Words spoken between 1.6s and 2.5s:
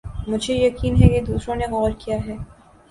غور کِیا ہے